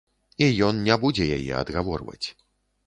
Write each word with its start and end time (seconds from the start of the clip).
І 0.45 0.47
ён 0.69 0.81
не 0.89 0.95
будзе 1.03 1.29
яе 1.39 1.53
адгаворваць. 1.61 2.27